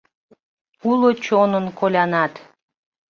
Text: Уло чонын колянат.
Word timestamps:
Уло 0.89 1.09
чонын 1.25 1.65
колянат. 1.79 2.33